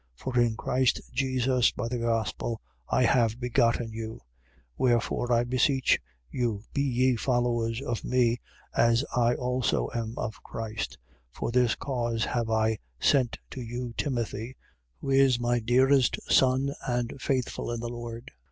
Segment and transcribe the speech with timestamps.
[0.15, 2.59] For in Christ Jesus, by the gospel,
[2.89, 4.13] I have begotten you.
[4.13, 4.19] 4:16.
[4.79, 5.99] Wherefore, I beseech
[6.31, 8.39] you, be ye followers of me
[8.75, 10.97] as I also am of Christ.
[11.35, 11.39] 4:17.
[11.39, 14.57] For this cause have I sent to you Timothy,
[14.99, 18.31] who is my dearest son and faithful in the Lord.